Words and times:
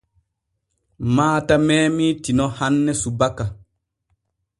Maata 1.19 1.55
meemii 1.67 2.09
Tino 2.29 2.45
hanne 2.61 2.93
subaka. 3.03 3.45